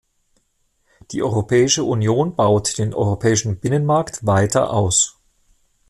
[1.11, 5.19] Die Europäische Union baut den Europäischen Binnenmarkt weiter aus.